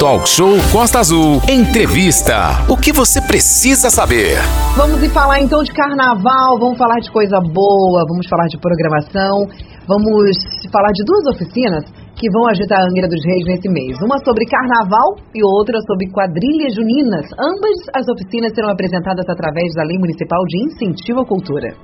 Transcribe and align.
Talk 0.00 0.24
Show 0.24 0.56
Costa 0.72 1.04
Azul. 1.04 1.44
Entrevista. 1.44 2.64
O 2.72 2.74
que 2.74 2.88
você 2.88 3.20
precisa 3.20 3.92
saber? 3.92 4.40
Vamos 4.72 4.96
falar 5.12 5.44
então 5.44 5.60
de 5.62 5.68
carnaval, 5.76 6.56
vamos 6.56 6.78
falar 6.78 6.96
de 7.04 7.12
coisa 7.12 7.36
boa, 7.52 8.00
vamos 8.08 8.24
falar 8.24 8.48
de 8.48 8.56
programação, 8.56 9.44
vamos 9.84 10.40
falar 10.72 10.88
de 10.96 11.04
duas 11.04 11.36
oficinas 11.36 11.84
que 12.16 12.32
vão 12.32 12.48
agitar 12.48 12.80
a 12.80 12.88
Angra 12.88 13.12
dos 13.12 13.20
Reis 13.20 13.44
nesse 13.44 13.68
mês. 13.68 13.92
Uma 14.00 14.16
sobre 14.24 14.48
carnaval 14.48 15.20
e 15.36 15.44
outra 15.44 15.76
sobre 15.84 16.08
quadrilhas 16.08 16.72
juninas. 16.72 17.28
Ambas 17.36 17.76
as 17.92 18.08
oficinas 18.08 18.56
serão 18.56 18.72
apresentadas 18.72 19.28
através 19.28 19.68
da 19.76 19.84
Lei 19.84 19.98
Municipal 20.00 20.40
de 20.48 20.64
Incentivo 20.64 21.20
à 21.20 21.26
Cultura. 21.26 21.76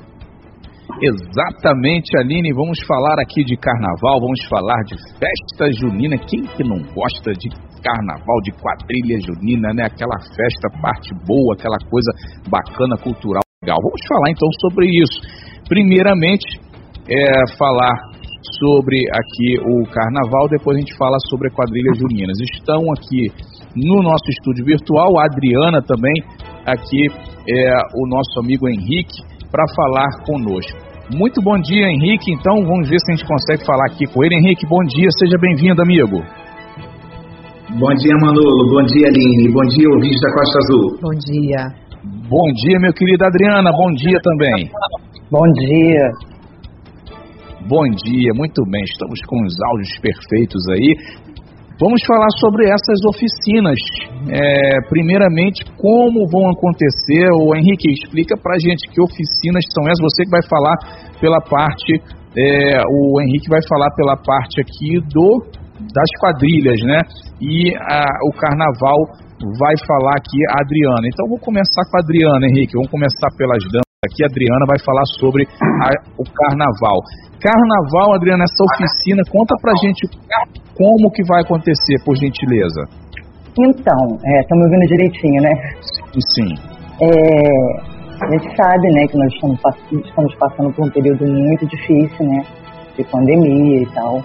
Exatamente, 1.02 2.16
Aline. 2.16 2.54
Vamos 2.54 2.80
falar 2.88 3.20
aqui 3.20 3.44
de 3.44 3.58
carnaval, 3.58 4.20
vamos 4.24 4.40
falar 4.48 4.80
de 4.88 4.96
festa 5.20 5.68
junina. 5.76 6.16
Quem 6.16 6.40
que 6.56 6.64
não 6.64 6.80
gosta 6.94 7.32
de 7.36 7.50
carnaval, 7.86 8.38
de 8.42 8.50
quadrilha 8.58 9.20
junina, 9.22 9.70
né? 9.72 9.84
Aquela 9.86 10.18
festa, 10.18 10.66
parte 10.82 11.14
boa, 11.24 11.54
aquela 11.54 11.78
coisa 11.88 12.10
bacana, 12.50 12.96
cultural, 12.98 13.42
legal. 13.62 13.78
Vamos 13.80 14.02
falar 14.08 14.30
então 14.30 14.48
sobre 14.60 14.86
isso. 14.90 15.20
Primeiramente, 15.68 16.58
é 17.08 17.56
falar 17.56 17.94
sobre 18.58 18.98
aqui 19.10 19.58
o 19.58 19.86
carnaval, 19.90 20.48
depois 20.48 20.76
a 20.76 20.80
gente 20.80 20.96
fala 20.96 21.16
sobre 21.30 21.48
a 21.48 21.54
quadrilha 21.54 21.94
juninas. 21.94 22.36
Estão 22.54 22.82
aqui 22.92 23.30
no 23.76 24.02
nosso 24.02 24.26
estúdio 24.30 24.64
virtual, 24.64 25.18
a 25.18 25.26
Adriana 25.26 25.82
também, 25.82 26.14
aqui 26.66 27.06
é 27.48 27.74
o 27.94 28.06
nosso 28.08 28.40
amigo 28.40 28.68
Henrique, 28.68 29.22
para 29.50 29.64
falar 29.74 30.24
conosco. 30.26 30.78
Muito 31.14 31.40
bom 31.40 31.56
dia, 31.60 31.86
Henrique. 31.86 32.32
Então, 32.32 32.66
vamos 32.66 32.88
ver 32.88 32.98
se 32.98 33.12
a 33.12 33.14
gente 33.14 33.26
consegue 33.26 33.64
falar 33.64 33.86
aqui 33.86 34.06
com 34.06 34.24
ele. 34.24 34.34
Henrique, 34.34 34.66
bom 34.66 34.82
dia, 34.82 35.08
seja 35.18 35.38
bem-vindo, 35.40 35.80
amigo. 35.80 36.18
Bom 37.78 37.92
dia, 37.92 38.16
Manolo. 38.24 38.72
Bom 38.72 38.82
dia, 38.88 39.06
Aline. 39.06 39.52
Bom 39.52 39.66
dia, 39.68 39.86
ouvintes 39.92 40.18
da 40.22 40.32
Costa 40.32 40.58
Azul. 40.64 40.96
Bom 40.96 41.12
dia. 41.28 41.60
Bom 42.24 42.48
dia, 42.64 42.80
meu 42.80 42.92
querido 42.94 43.22
Adriana. 43.22 43.70
Bom 43.70 43.92
dia 43.92 44.18
também. 44.22 44.70
Bom 45.30 45.44
dia. 45.52 46.08
Bom 47.68 47.84
dia, 47.84 48.32
muito 48.32 48.64
bem. 48.70 48.82
Estamos 48.82 49.20
com 49.28 49.44
os 49.44 49.52
áudios 49.60 49.92
perfeitos 50.00 50.62
aí. 50.72 50.96
Vamos 51.78 52.00
falar 52.06 52.30
sobre 52.40 52.64
essas 52.64 53.04
oficinas. 53.04 53.76
É, 54.32 54.80
primeiramente, 54.88 55.62
como 55.76 56.26
vão 56.32 56.48
acontecer? 56.48 57.28
O 57.44 57.54
Henrique, 57.54 57.92
explica 57.92 58.38
pra 58.40 58.56
gente 58.58 58.88
que 58.88 59.02
oficinas 59.02 59.64
são 59.74 59.84
essas. 59.84 60.00
Você 60.00 60.24
que 60.24 60.30
vai 60.30 60.42
falar 60.48 60.76
pela 61.20 61.42
parte, 61.42 62.00
é, 62.38 62.80
o 62.88 63.20
Henrique 63.20 63.50
vai 63.50 63.60
falar 63.68 63.90
pela 63.94 64.16
parte 64.16 64.62
aqui 64.62 64.98
do 65.12 65.44
das 65.80 66.10
quadrilhas, 66.20 66.80
né? 66.84 67.00
E 67.40 67.74
a, 67.76 68.04
o 68.28 68.32
carnaval 68.36 68.98
vai 69.58 69.74
falar 69.86 70.16
aqui 70.16 70.40
a 70.56 70.62
Adriana. 70.64 71.06
Então, 71.08 71.28
vou 71.28 71.38
começar 71.38 71.82
com 71.90 71.96
a 71.96 72.00
Adriana, 72.00 72.46
Henrique. 72.48 72.74
Vamos 72.74 72.90
começar 72.90 73.28
pelas 73.36 73.62
damas 73.68 73.92
aqui. 74.04 74.24
A 74.24 74.28
Adriana 74.30 74.64
vai 74.66 74.78
falar 74.80 75.04
sobre 75.20 75.44
a, 75.44 75.88
o 76.16 76.24
carnaval. 76.24 76.98
Carnaval, 77.40 78.16
Adriana, 78.16 78.44
essa 78.44 78.62
oficina, 78.64 79.22
conta 79.30 79.54
pra 79.60 79.72
gente 79.82 80.08
como 80.74 81.10
que 81.12 81.22
vai 81.28 81.42
acontecer, 81.42 82.00
por 82.04 82.16
gentileza. 82.16 82.82
Então, 83.56 84.00
estão 84.16 84.56
é, 84.56 84.60
me 84.60 84.64
ouvindo 84.64 84.86
direitinho, 84.88 85.40
né? 85.42 85.52
Sim. 86.34 86.52
É, 87.00 87.96
a 88.20 88.30
gente 88.32 88.56
sabe, 88.56 88.88
né, 88.92 89.06
que 89.08 89.16
nós 89.18 89.32
estamos, 89.32 89.60
estamos 89.92 90.34
passando 90.36 90.72
por 90.72 90.86
um 90.86 90.90
período 90.90 91.26
muito 91.26 91.66
difícil, 91.66 92.26
né, 92.26 92.42
de 92.96 93.04
pandemia 93.04 93.82
e 93.82 93.86
tal, 93.94 94.22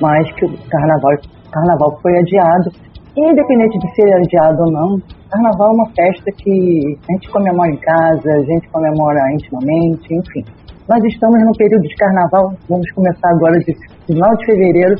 mas 0.00 0.30
que 0.34 0.44
o 0.46 0.58
carnaval, 0.68 1.12
carnaval 1.50 1.98
foi 2.02 2.18
adiado. 2.18 2.70
Independente 3.16 3.78
de 3.78 3.94
ser 3.94 4.12
adiado 4.12 4.62
ou 4.64 4.72
não, 4.72 4.98
carnaval 5.30 5.68
é 5.68 5.74
uma 5.74 5.86
festa 5.90 6.30
que 6.38 6.98
a 7.08 7.12
gente 7.12 7.30
comemora 7.30 7.70
em 7.70 7.76
casa, 7.76 8.28
a 8.28 8.42
gente 8.42 8.68
comemora 8.70 9.20
intimamente, 9.32 10.14
enfim. 10.14 10.44
Nós 10.88 11.02
estamos 11.04 11.40
no 11.42 11.52
período 11.56 11.82
de 11.82 11.94
carnaval, 11.96 12.52
vamos 12.68 12.90
começar 12.92 13.30
agora 13.30 13.58
de 13.58 13.72
final 14.06 14.36
de 14.36 14.46
fevereiro 14.46 14.94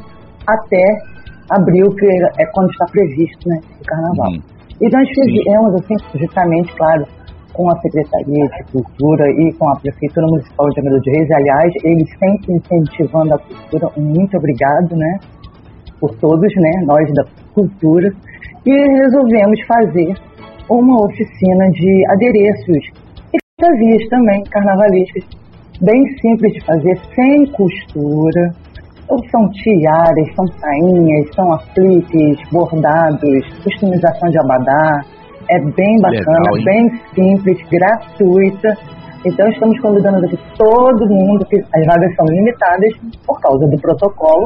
até 0.47 0.85
abril, 1.51 1.87
que 1.95 2.07
é 2.39 2.47
quando 2.53 2.71
está 2.71 2.87
previsto 2.87 3.49
né, 3.49 3.61
o 3.81 3.85
carnaval. 3.85 4.31
Uhum. 4.31 4.55
E 4.81 4.89
nós 4.91 5.09
fizemos, 5.09 5.75
assim, 5.75 6.19
justamente, 6.19 6.75
claro, 6.75 7.05
com 7.55 7.71
a 7.71 7.81
Secretaria 7.81 8.47
de 8.49 8.73
Cultura 8.73 9.31
e 9.31 9.53
com 9.55 9.71
a 9.71 9.77
Prefeitura 9.77 10.27
Municipal 10.27 10.69
de 10.71 10.81
Angra 10.81 10.99
dos 10.99 11.07
Reis, 11.07 11.31
aliás, 11.31 11.73
eles 11.85 12.11
sempre 12.19 12.53
incentivando 12.53 13.35
a 13.35 13.39
cultura, 13.39 13.89
muito 13.97 14.37
obrigado, 14.37 14.95
né, 14.97 15.19
por 16.01 16.11
todos, 16.17 16.55
né, 16.57 16.71
nós 16.85 17.13
da 17.15 17.25
cultura, 17.55 18.13
e 18.67 18.73
resolvemos 19.01 19.61
fazer 19.67 20.15
uma 20.69 21.05
oficina 21.05 21.65
de 21.71 22.05
adereços 22.11 22.85
e 23.33 23.39
fantasias 23.61 24.09
também, 24.09 24.43
carnavalescas, 24.51 25.25
bem 25.81 26.03
simples 26.21 26.53
de 26.53 26.65
fazer, 26.65 26.99
sem 27.15 27.47
costura. 27.53 28.53
Então, 29.05 29.19
são 29.31 29.51
tiaras, 29.51 30.35
são 30.35 30.47
sainhas, 30.47 31.35
são 31.35 31.53
aflites, 31.53 32.51
bordados, 32.51 33.63
customização 33.63 34.31
de 34.31 34.39
abadá. 34.39 35.03
É 35.51 35.59
bem 35.59 35.97
bacana, 36.01 36.51
Legal, 36.53 36.65
bem 36.65 36.89
simples, 37.15 37.59
gratuita. 37.71 38.69
Então, 39.27 39.49
estamos 39.49 39.79
convidando 39.81 40.25
aqui 40.27 40.39
todo 40.57 41.09
mundo, 41.09 41.45
que 41.47 41.57
as 41.57 41.87
vagas 41.87 42.15
são 42.17 42.27
limitadas 42.27 42.93
por 43.27 43.41
causa 43.41 43.67
do 43.67 43.81
protocolo, 43.81 44.45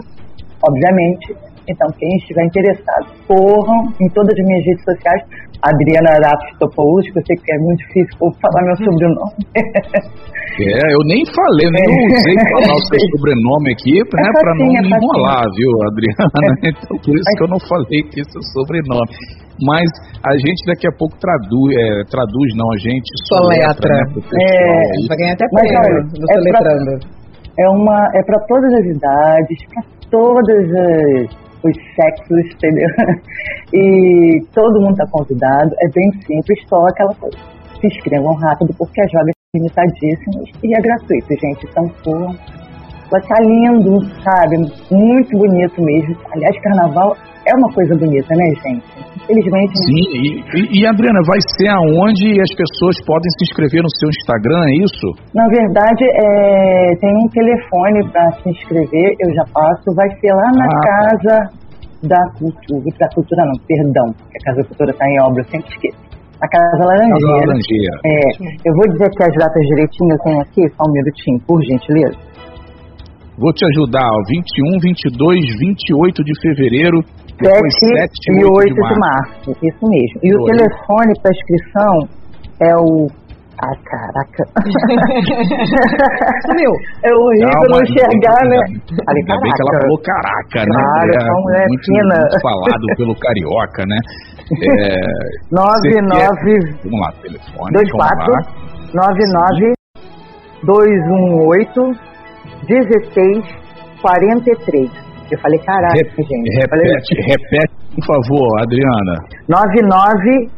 obviamente. 0.62 1.34
Então, 1.68 1.86
quem 1.98 2.08
estiver 2.16 2.44
interessado, 2.46 3.06
corram 3.26 3.92
em 4.00 4.08
todas 4.10 4.32
as 4.38 4.46
minhas 4.46 4.64
redes 4.64 4.84
sociais. 4.84 5.22
Adriana 5.60 6.14
Raptopoulos, 6.22 7.04
que 7.10 7.18
eu 7.18 7.22
sei 7.26 7.36
que 7.36 7.52
é 7.52 7.58
muito 7.58 7.78
difícil 7.78 8.16
falar 8.40 8.64
meu 8.64 8.76
sobrenome. 8.76 9.42
É, 10.58 10.90
eu 10.90 10.98
nem 11.06 11.22
falei, 11.30 11.70
nem 11.70 11.86
é. 11.86 12.06
usei 12.18 12.34
falar 12.50 12.74
o 12.74 12.82
seu 12.90 12.98
sobrenome 13.14 13.70
aqui, 13.70 13.94
né, 13.94 14.26
é 14.26 14.32
para 14.42 14.54
não 14.58 14.66
é 14.66 14.80
me 14.82 14.90
enrolar, 14.90 15.44
viu, 15.54 15.70
Adriana? 15.86 16.58
É. 16.66 16.68
Então, 16.74 16.98
por 16.98 17.14
isso 17.14 17.30
que 17.36 17.44
eu 17.44 17.48
não 17.48 17.60
falei 17.60 18.02
que 18.10 18.20
esse 18.20 18.34
é 18.34 18.40
o 18.40 18.42
sobrenome. 18.42 19.14
Mas 19.62 19.90
a 20.22 20.32
gente 20.38 20.60
daqui 20.66 20.86
a 20.86 20.94
pouco 20.96 21.18
traduz, 21.18 21.74
é, 21.74 22.04
traduz 22.10 22.48
não, 22.54 22.70
a 22.72 22.78
gente 22.78 23.10
soletra, 23.26 23.90
né, 23.90 24.04
é, 24.38 25.08
vai 25.08 25.16
ganhar 25.18 25.34
até 25.34 25.46
prêmio 25.48 26.06
do 26.14 26.24
é 26.24 26.34
soletrando. 26.34 26.92
Pra, 27.00 27.64
é, 27.64 27.68
uma, 27.68 27.98
é 28.14 28.22
para 28.22 28.38
todas 28.46 28.72
as 28.74 28.86
idades, 28.86 29.58
para 29.74 29.82
todas 30.10 30.64
as 30.70 31.48
os 31.64 31.76
sexos, 31.94 32.54
entendeu? 32.54 32.88
E 33.70 34.40
todo 34.54 34.80
mundo 34.80 34.92
está 34.92 35.04
convidado, 35.12 35.70
é 35.82 35.88
bem 35.92 36.10
simples, 36.24 36.58
só 36.68 36.86
aquela 36.86 37.14
coisa. 37.16 37.36
Se 37.78 37.86
inscrevam 37.86 38.32
rápido, 38.32 38.74
porque 38.78 38.98
as 39.02 39.12
vagas 39.12 39.34
são 39.36 39.60
limitadíssimas 39.60 40.48
e 40.64 40.74
é 40.74 40.80
gratuito, 40.80 41.28
gente. 41.28 41.66
Então, 41.68 41.84
pô, 42.02 42.32
vai 43.10 43.20
estar 43.20 43.34
tá 43.34 43.42
lindo, 43.42 44.00
sabe? 44.24 44.56
Muito 44.90 45.36
bonito 45.36 45.82
mesmo. 45.82 46.16
Aliás, 46.32 46.58
carnaval 46.62 47.14
é 47.48 47.54
uma 47.56 47.72
coisa 47.72 47.96
bonita, 47.96 48.28
né, 48.36 48.46
gente? 48.62 48.84
Infelizmente. 49.24 49.72
Né? 49.72 49.84
Sim, 49.88 50.04
e, 50.54 50.80
e, 50.80 50.86
Adriana, 50.86 51.20
vai 51.26 51.40
ser 51.56 51.68
aonde 51.68 52.28
as 52.40 52.52
pessoas 52.56 52.96
podem 53.04 53.28
se 53.36 53.48
inscrever 53.48 53.82
no 53.82 53.92
seu 53.96 54.08
Instagram, 54.08 54.60
é 54.68 54.74
isso? 54.84 55.06
Na 55.34 55.46
verdade, 55.48 56.04
é, 56.04 56.94
tem 57.00 57.12
um 57.12 57.28
telefone 57.28 58.00
para 58.12 58.30
se 58.40 58.48
inscrever, 58.48 59.16
eu 59.20 59.34
já 59.34 59.44
passo. 59.52 59.84
Vai 59.96 60.08
ser 60.20 60.32
lá 60.32 60.48
na 60.56 60.64
ah, 60.64 60.68
tá. 60.68 60.88
Casa 60.88 61.36
da 62.04 62.22
Cultura. 62.38 62.84
Da 62.98 63.08
Cultura, 63.14 63.42
não, 63.44 63.56
perdão, 63.66 64.06
a 64.12 64.38
Casa 64.44 64.62
da 64.62 64.68
Cultura 64.68 64.90
está 64.90 65.04
em 65.08 65.20
obra, 65.20 65.42
eu 65.42 65.48
sempre 65.50 65.68
esqueço. 65.72 66.08
A 66.40 66.46
Casa 66.46 66.84
Laranjeira. 66.86 67.18
Casa 67.18 67.46
Laranjeira. 67.48 67.94
É, 68.06 68.18
eu 68.64 68.72
vou 68.76 68.86
dizer 68.92 69.10
que 69.10 69.22
as 69.24 69.34
datas 69.34 69.62
direitinho 69.66 70.12
eu 70.12 70.18
tenho 70.24 70.40
aqui, 70.40 70.62
só 70.76 70.82
um 70.86 70.92
minutinho, 70.92 71.38
por 71.46 71.58
gentileza. 71.64 72.28
Vou 73.38 73.52
te 73.52 73.64
ajudar, 73.66 74.02
ó, 74.02 74.18
21, 74.26 74.80
22, 74.82 75.58
28 75.60 76.24
de 76.24 76.32
fevereiro 76.42 76.98
7, 77.44 77.60
7 77.70 78.10
e 78.32 78.44
8 78.44 78.74
de 78.74 78.80
março. 78.80 78.94
de 78.94 78.98
março. 79.00 79.50
Isso 79.62 79.84
mesmo. 79.88 80.20
E 80.22 80.34
o 80.34 80.44
telefone 80.44 81.12
para 81.22 81.30
inscrição 81.32 82.08
é 82.60 82.76
o. 82.76 83.06
Ah, 83.60 83.74
caraca. 83.84 84.44
Sumiu. 86.46 86.70
É 87.02 87.10
horrível 87.12 87.66
não 87.70 87.82
enxergar, 87.82 88.40
né? 88.46 88.56
Falei, 89.04 89.22
Ainda 89.22 89.34
bem 89.42 89.50
que 89.50 89.62
ela 89.62 89.80
falou 89.82 89.98
caraca, 89.98 90.60
né? 90.62 90.74
Claro, 90.78 91.10
é, 91.10 91.18
uma 91.26 91.40
mulher 91.42 91.66
muito, 91.66 91.84
fina. 91.84 92.18
Muito 92.20 92.40
falado 92.40 92.86
pelo 92.96 93.14
carioca, 93.18 93.82
né? 93.84 93.98
É, 94.62 94.94
99. 95.50 96.78
Vamos 96.84 97.00
lá, 97.00 97.10
telefone. 97.20 97.72
24 97.78 98.58
99 98.94 99.74
218 100.62 101.98
16 102.68 103.44
43. 104.00 105.07
Eu 105.30 105.38
falei, 105.40 105.58
caraca, 105.60 105.94
Rep 105.94 106.10
gente. 106.16 106.48
Repete, 106.56 106.68
falei, 106.70 106.92
repete, 107.26 107.72
por 107.94 108.04
favor, 108.06 108.60
Adriana. 108.62 109.14
99 109.48 110.48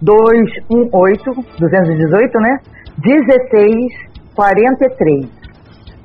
218, 0.00 1.58
218, 1.58 2.38
né? 2.40 2.56
16 2.98 4.08
43. 4.34 5.38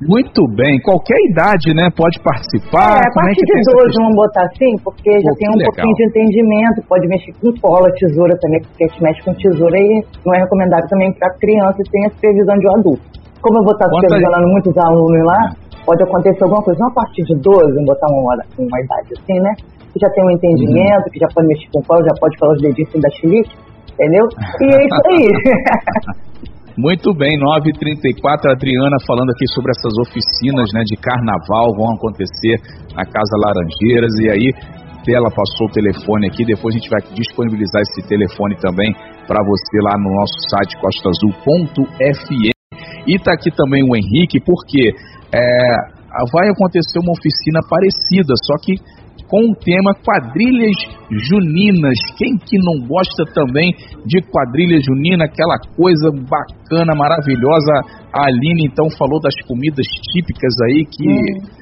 Muito 0.02 0.42
bem, 0.58 0.80
qualquer 0.82 1.16
idade, 1.30 1.70
né, 1.72 1.86
pode 1.96 2.18
participar. 2.20 2.98
É, 2.98 3.06
a 3.06 3.08
é 3.08 3.14
partir 3.14 3.40
que 3.40 3.46
de 3.46 3.52
tem 3.54 3.60
essa 3.62 3.70
12, 3.72 3.84
questão? 3.86 4.02
vamos 4.04 4.16
botar 4.16 4.42
assim, 4.42 4.72
porque 4.82 5.10
já 5.22 5.30
Pô, 5.30 5.36
tem 5.38 5.46
que 5.48 5.54
um 5.54 5.56
legal. 5.56 5.70
pouquinho 5.72 5.94
de 5.94 6.04
entendimento, 6.10 6.78
pode 6.90 7.06
mexer 7.06 7.32
com 7.40 7.48
cola, 7.62 7.86
tesoura 7.94 8.34
também, 8.42 8.60
porque 8.66 8.84
a 8.84 8.88
gente 8.88 9.00
mexe 9.02 9.22
com 9.22 9.32
tesoura 9.38 9.78
e 9.78 10.02
não 10.26 10.34
é 10.34 10.38
recomendável 10.42 10.86
também 10.90 11.12
para 11.14 11.30
criança 11.38 11.78
e 11.78 11.90
tem 11.90 12.04
a 12.06 12.10
supervisão 12.10 12.56
de 12.58 12.66
um 12.66 12.74
adulto. 12.74 13.06
Como 13.40 13.58
eu 13.60 13.62
vou 13.64 13.72
estar 13.72 13.86
Quantas- 13.88 14.10
supervisionando 14.10 14.48
muitos 14.50 14.74
alunos 14.76 15.22
lá, 15.24 15.40
pode 15.84 16.02
acontecer 16.02 16.42
alguma 16.44 16.62
coisa. 16.62 16.80
Não 16.80 16.88
a 16.88 16.94
partir 16.94 17.22
de 17.24 17.34
12, 17.34 17.74
vamos 17.74 17.86
botar 17.86 18.06
uma, 18.10 18.34
uma 18.58 18.80
idade 18.80 19.08
assim, 19.16 19.38
né? 19.40 19.52
Que 19.92 20.00
já 20.00 20.10
tem 20.10 20.24
um 20.24 20.30
entendimento, 20.30 21.10
que 21.12 21.20
já 21.20 21.28
pode 21.34 21.46
mexer 21.48 21.68
com 21.72 21.82
cola, 21.82 22.02
já 22.02 22.14
pode 22.18 22.38
falar 22.38 22.52
os 22.54 22.62
dedinhos 22.62 22.88
assim 22.88 23.00
da 23.00 23.10
xilique, 23.10 23.54
entendeu? 23.92 24.24
E 24.60 24.66
é 24.74 24.78
isso 24.86 25.02
aí. 25.08 26.24
Muito 26.76 27.14
bem, 27.14 27.38
9h34, 27.38 28.50
a 28.50 28.52
Adriana 28.52 28.96
falando 29.06 29.30
aqui 29.30 29.46
sobre 29.54 29.70
essas 29.70 29.94
oficinas 29.96 30.66
né, 30.74 30.82
de 30.82 30.96
carnaval 30.96 31.70
vão 31.76 31.94
acontecer 31.94 32.58
na 32.96 33.06
Casa 33.06 33.38
Laranjeiras 33.38 34.10
e 34.18 34.28
aí 34.28 34.50
ela 35.06 35.30
passou 35.30 35.68
o 35.68 35.70
telefone 35.70 36.26
aqui, 36.26 36.44
depois 36.44 36.74
a 36.74 36.78
gente 36.78 36.90
vai 36.90 37.00
disponibilizar 37.14 37.82
esse 37.82 38.08
telefone 38.08 38.56
também 38.56 38.92
para 39.26 39.44
você 39.44 39.78
lá 39.82 39.98
no 39.98 40.10
nosso 40.16 40.34
site 40.50 40.76
costaazul.fm. 40.80 42.53
E 43.06 43.18
tá 43.18 43.32
aqui 43.32 43.50
também 43.50 43.82
o 43.82 43.94
Henrique, 43.96 44.40
porque 44.40 44.90
é, 45.32 45.94
vai 46.32 46.48
acontecer 46.48 46.98
uma 47.00 47.12
oficina 47.12 47.60
parecida, 47.68 48.34
só 48.46 48.54
que 48.62 48.74
com 49.28 49.50
o 49.50 49.54
tema 49.54 49.94
quadrilhas 50.04 50.76
juninas. 51.10 51.98
Quem 52.16 52.36
que 52.36 52.56
não 52.58 52.86
gosta 52.86 53.24
também 53.34 53.72
de 54.06 54.20
quadrilha 54.22 54.78
junina, 54.80 55.24
aquela 55.24 55.56
coisa 55.76 56.10
bacana, 56.28 56.94
maravilhosa. 56.94 57.72
A 58.12 58.26
Aline 58.28 58.66
então 58.66 58.86
falou 58.96 59.20
das 59.20 59.34
comidas 59.46 59.86
típicas 60.12 60.54
aí 60.66 60.84
que 60.84 61.06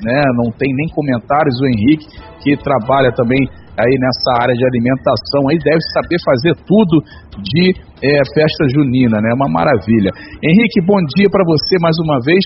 né, 0.05 0.23
não 0.37 0.50
tem 0.53 0.73
nem 0.75 0.89
comentários. 0.89 1.61
O 1.61 1.67
Henrique 1.67 2.06
que 2.43 2.56
trabalha 2.56 3.12
também 3.12 3.41
aí 3.79 3.95
nessa 3.99 4.43
área 4.43 4.55
de 4.55 4.65
alimentação 4.65 5.49
aí 5.49 5.59
deve 5.59 5.81
saber 5.93 6.19
fazer 6.25 6.53
tudo 6.67 7.01
de 7.41 7.73
é, 8.03 8.21
festa 8.35 8.69
junina, 8.69 9.21
né? 9.21 9.31
Uma 9.35 9.49
maravilha. 9.49 10.11
Henrique, 10.43 10.85
bom 10.85 11.01
dia 11.17 11.29
para 11.31 11.45
você 11.45 11.77
mais 11.81 11.97
uma 12.05 12.19
vez. 12.25 12.43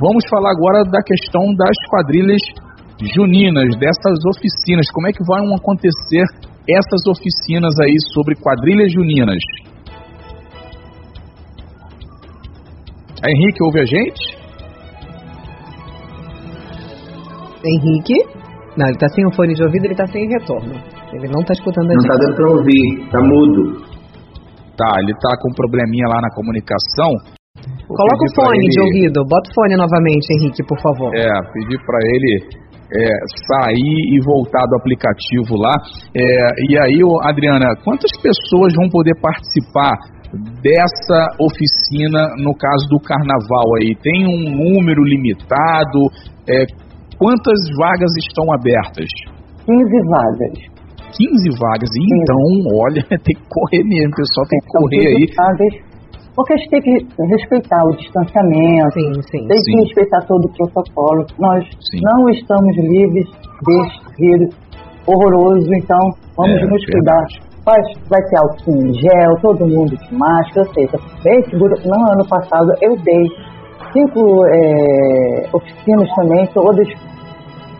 Vamos 0.00 0.24
falar 0.30 0.52
agora 0.52 0.84
da 0.84 1.02
questão 1.02 1.42
das 1.54 1.76
quadrilhas 1.90 2.40
juninas, 3.14 3.76
dessas 3.76 4.18
oficinas. 4.36 4.86
Como 4.92 5.08
é 5.08 5.12
que 5.12 5.24
vão 5.24 5.54
acontecer 5.54 6.24
essas 6.68 7.02
oficinas 7.08 7.74
aí 7.80 7.96
sobre 8.14 8.34
quadrilhas 8.36 8.92
juninas? 8.92 9.42
Henrique, 13.22 13.62
ouve 13.64 13.80
a 13.80 13.84
gente? 13.84 14.40
Henrique? 17.62 18.39
Não, 18.76 18.86
ele 18.86 18.98
tá 18.98 19.08
sem 19.08 19.26
o 19.26 19.32
fone 19.34 19.54
de 19.54 19.62
ouvido, 19.62 19.84
ele 19.86 19.94
tá 19.96 20.06
sem 20.06 20.28
retorno. 20.28 20.74
Ele 21.12 21.26
não 21.28 21.42
tá 21.42 21.52
escutando 21.52 21.90
a 21.90 21.94
Não 21.94 22.00
gente. 22.00 22.10
tá 22.10 22.16
dando 22.16 22.34
pra 22.36 22.48
ouvir, 22.50 23.10
tá 23.10 23.20
mudo. 23.20 23.62
Tá, 24.78 24.92
ele 25.02 25.12
tá 25.20 25.32
com 25.42 25.50
um 25.50 25.54
probleminha 25.54 26.06
lá 26.08 26.20
na 26.22 26.30
comunicação. 26.34 27.10
Vou 27.88 27.96
Coloca 27.96 28.24
o 28.24 28.34
fone 28.34 28.58
ele- 28.58 28.68
de 28.70 28.80
ouvido. 28.80 29.24
Bota 29.28 29.50
o 29.50 29.54
fone 29.54 29.76
novamente, 29.76 30.26
Henrique, 30.32 30.62
por 30.64 30.78
favor. 30.80 31.10
É, 31.14 31.26
pedir 31.52 31.78
para 31.84 31.98
ele 32.14 32.32
é, 32.90 33.06
sair 33.50 33.98
e 34.14 34.18
voltar 34.24 34.64
do 34.66 34.76
aplicativo 34.76 35.58
lá. 35.58 35.74
É, 36.16 36.48
e 36.70 36.78
aí, 36.78 37.00
Adriana, 37.28 37.66
quantas 37.84 38.10
pessoas 38.22 38.72
vão 38.74 38.88
poder 38.88 39.14
participar 39.20 39.92
dessa 40.62 41.20
oficina 41.42 42.30
no 42.38 42.54
caso 42.56 42.86
do 42.88 42.98
carnaval 43.00 43.66
aí? 43.82 43.94
Tem 44.00 44.24
um 44.24 44.56
número 44.56 45.02
limitado? 45.04 46.00
É, 46.48 46.64
quantas 47.20 47.60
vagas 47.78 48.10
estão 48.24 48.46
abertas? 48.56 49.08
15 49.68 50.08
vagas. 50.08 50.56
15 51.12 51.60
vagas. 51.60 51.90
E 51.92 52.00
Sim. 52.00 52.16
então, 52.16 52.40
olha, 52.80 53.02
tem 53.22 53.36
que 53.36 53.46
correr 53.48 53.84
mesmo, 53.84 54.10
o 54.10 54.16
pessoal 54.16 54.46
tem 54.48 54.58
que 54.64 54.70
São 54.72 54.80
correr 54.82 55.04
15 55.04 55.14
aí. 55.14 55.26
vagas, 55.36 55.72
porque 56.34 56.52
a 56.54 56.56
gente 56.56 56.70
tem 56.70 56.80
que 56.82 56.94
respeitar 57.36 57.82
o 57.84 57.90
distanciamento, 57.96 58.94
Sim, 58.94 59.12
sim. 59.30 59.46
tem 59.46 59.58
Sim. 59.58 59.70
que 59.72 59.76
respeitar 59.84 60.20
todo 60.26 60.44
o 60.46 60.52
protocolo. 60.56 61.26
Nós 61.38 61.62
Sim. 61.90 62.00
não 62.02 62.28
estamos 62.30 62.74
livres 62.76 63.26
deste 63.66 64.00
vírus 64.18 64.50
horroroso, 65.06 65.68
então 65.74 65.98
vamos 66.36 66.56
É, 66.62 66.66
nos 66.66 66.84
cuidar. 66.86 67.24
Vai, 67.66 67.76
vai 68.08 68.22
ter 68.30 68.38
álcool 68.38 68.86
em 68.86 68.94
gel, 68.94 69.36
todo 69.42 69.66
mundo 69.66 69.94
de 69.94 70.14
máscara, 70.14 70.66
ou 70.66 70.74
seja, 70.74 70.96
bem 71.22 71.42
seguro. 71.50 71.74
No 71.84 71.94
ano 72.12 72.26
passado 72.26 72.72
eu 72.80 72.96
dei 73.04 73.24
cinco 73.92 74.46
é, 74.46 75.48
oficinas 75.52 76.08
também, 76.14 76.46
todas, 76.54 76.88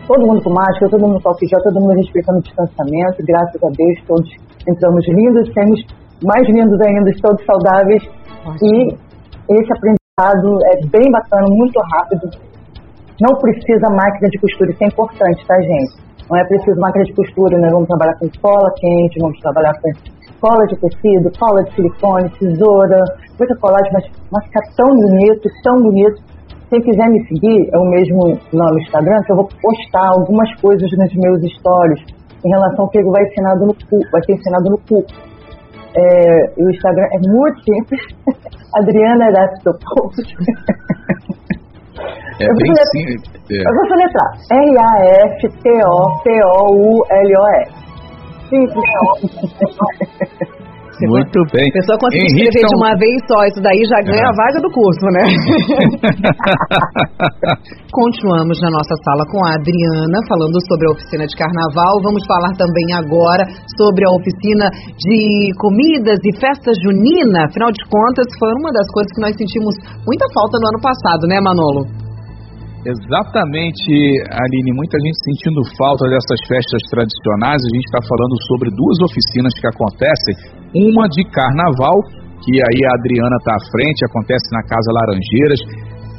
todo 0.07 0.27
mundo 0.27 0.43
com 0.43 0.53
máscara, 0.53 0.89
todo 0.89 1.07
mundo 1.07 1.21
com 1.21 1.33
gel, 1.47 1.61
todo 1.63 1.79
mundo 1.79 1.93
respeitando 1.95 2.39
o 2.39 2.41
distanciamento, 2.41 3.23
graças 3.27 3.63
a 3.63 3.69
Deus 3.69 3.99
todos 4.07 4.29
entramos 4.67 5.05
lindos, 5.07 5.53
temos 5.53 5.79
mais 6.23 6.47
lindos 6.47 6.79
ainda, 6.81 7.11
todos 7.21 7.45
saudáveis 7.45 8.03
e 8.61 8.93
esse 9.49 9.69
aprendizado 9.73 10.59
é 10.73 10.87
bem 10.87 11.11
bacana, 11.11 11.47
muito 11.49 11.79
rápido. 11.93 12.29
Não 13.19 13.37
precisa 13.39 13.89
máquina 13.89 14.29
de 14.29 14.39
costura, 14.39 14.71
isso 14.71 14.83
é 14.83 14.87
importante, 14.87 15.45
tá, 15.45 15.55
gente? 15.61 16.10
Não 16.31 16.39
é 16.39 16.45
preciso 16.45 16.79
máquina 16.79 17.03
de 17.03 17.13
costura, 17.13 17.59
nós 17.59 17.71
vamos 17.71 17.89
trabalhar 17.89 18.17
com 18.17 18.29
cola 18.41 18.71
quente, 18.79 19.19
vamos 19.19 19.37
trabalhar 19.41 19.73
com 19.81 19.91
cola 20.39 20.65
de 20.65 20.79
tecido, 20.79 21.29
cola 21.37 21.61
de 21.61 21.75
silicone, 21.75 22.29
tesoura, 22.39 23.03
muita 23.37 23.53
colagem, 23.57 23.91
mas, 23.91 24.05
mas 24.31 24.45
fica 24.45 24.61
tão 24.77 24.95
bonito, 24.95 25.49
tão 25.61 25.75
bonito. 25.83 26.23
Quem 26.69 26.79
quiser 26.79 27.09
me 27.09 27.19
seguir, 27.27 27.69
é 27.73 27.77
o 27.77 27.83
mesmo 27.83 28.39
lá 28.53 28.71
no 28.71 28.79
Instagram, 28.79 29.21
que 29.25 29.33
eu 29.33 29.35
vou 29.35 29.49
postar 29.61 30.07
algumas 30.07 30.49
coisas 30.61 30.89
nos 30.97 31.13
meus 31.15 31.41
stories 31.59 32.01
em 32.45 32.49
relação 32.49 32.85
ao 32.85 32.89
que 32.89 33.03
vai, 33.03 33.23
ensinado 33.23 33.65
no 33.65 33.73
cu, 33.73 33.99
vai 34.09 34.23
ser 34.23 34.31
ensinado 34.31 34.69
no 34.69 34.77
curso. 34.87 35.31
É, 35.97 36.53
o 36.57 36.71
Instagram 36.71 37.07
é 37.11 37.19
muito 37.27 37.61
simples. 37.65 38.01
Adriana 38.73 39.27
Erastopoulos. 39.27 40.15
É 42.39 42.45
Eu 42.49 42.55
bem 42.55 42.73
vou- 42.73 42.87
simples. 42.91 43.21
é. 43.51 43.53
Eu 43.61 43.73
vou 43.75 43.85
soletrar. 43.87 44.31
R-A-F-T-O-P-O-U-L-O-S. 46.41 47.69
Simples. 48.49 48.89
Muito 51.01 51.41
bem. 51.49 51.65
A 51.65 51.73
pessoa 51.73 51.97
conseguir 51.97 52.29
Henrique, 52.29 52.53
escrever 52.53 52.61
de 52.61 52.69
então- 52.69 52.77
uma 52.77 52.93
vez 52.93 53.17
só, 53.25 53.41
isso 53.49 53.57
daí 53.57 53.81
já 53.89 54.05
ganha 54.05 54.21
É. 54.21 54.29
a 54.29 54.37
vaga 54.37 54.61
do 54.61 54.69
curso, 54.69 55.01
né? 55.17 55.25
Continuamos 57.89 58.61
na 58.61 58.69
nossa 58.69 58.93
sala 59.01 59.25
com 59.33 59.41
a 59.45 59.55
Adriana, 59.57 60.17
falando 60.29 60.61
sobre 60.69 60.85
a 60.87 60.91
oficina 60.93 61.25
de 61.25 61.33
carnaval. 61.35 61.97
Vamos 62.05 62.21
falar 62.29 62.53
também 62.53 62.93
agora 62.93 63.49
sobre 63.81 64.05
a 64.05 64.13
oficina 64.13 64.69
de 64.93 65.49
comidas 65.57 66.21
e 66.21 66.37
festa 66.37 66.69
junina. 66.85 67.49
Afinal 67.49 67.71
de 67.73 67.81
contas, 67.89 68.29
foi 68.37 68.53
uma 68.61 68.69
das 68.71 68.85
coisas 68.93 69.09
que 69.17 69.21
nós 69.25 69.33
sentimos 69.33 69.73
muita 70.05 70.29
falta 70.37 70.53
no 70.61 70.69
ano 70.69 70.77
passado, 70.85 71.25
né, 71.25 71.41
Manolo? 71.41 71.81
Exatamente, 72.81 73.93
Aline. 74.25 74.73
Muita 74.73 74.97
gente 74.97 75.17
sentindo 75.21 75.61
falta 75.77 76.09
dessas 76.09 76.41
festas 76.49 76.81
tradicionais. 76.89 77.61
A 77.61 77.71
gente 77.77 77.85
está 77.85 78.01
falando 78.01 78.35
sobre 78.49 78.73
duas 78.73 78.97
oficinas 79.05 79.53
que 79.53 79.67
acontecem. 79.69 80.33
Uma 80.89 81.05
de 81.05 81.21
carnaval, 81.29 82.01
que 82.41 82.57
aí 82.57 82.81
a 82.81 82.97
Adriana 82.97 83.37
está 83.37 83.53
à 83.53 83.63
frente, 83.69 84.01
acontece 84.01 84.49
na 84.49 84.65
Casa 84.65 84.89
Laranjeiras. 84.97 85.61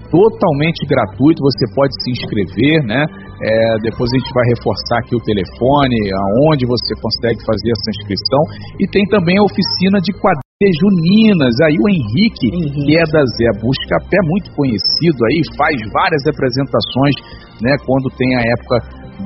Totalmente 0.07 0.87
gratuito, 0.87 1.43
você 1.43 1.67
pode 1.75 1.91
se 1.99 2.13
inscrever, 2.15 2.85
né? 2.87 3.11
É, 3.43 3.83
depois 3.83 4.07
a 4.13 4.19
gente 4.23 4.31
vai 4.31 4.47
reforçar 4.55 5.03
aqui 5.03 5.17
o 5.17 5.25
telefone, 5.27 5.99
aonde 6.15 6.63
você 6.63 6.95
consegue 6.95 7.43
fazer 7.43 7.75
essa 7.75 7.91
inscrição. 7.99 8.43
E 8.79 8.87
tem 8.87 9.03
também 9.11 9.35
a 9.35 9.43
oficina 9.43 9.99
de 9.99 10.13
quadrilhas 10.15 10.52
juninas. 10.79 11.55
Aí 11.67 11.77
o 11.81 11.89
Henrique, 11.89 12.47
Henrique. 12.53 12.87
que 12.87 12.93
é 12.99 13.05
da 13.09 13.23
Zé 13.39 13.51
Buscapé, 13.59 14.19
muito 14.29 14.53
conhecido 14.55 15.19
aí, 15.27 15.41
faz 15.57 15.77
várias 15.93 16.23
apresentações, 16.29 17.17
né? 17.63 17.75
Quando 17.87 18.13
tem 18.15 18.31
a 18.37 18.43
época 18.59 18.77